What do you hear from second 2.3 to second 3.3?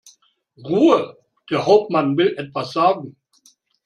etwas sagen.